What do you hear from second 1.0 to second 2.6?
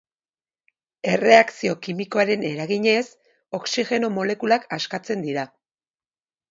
Erreakzio kimikoaren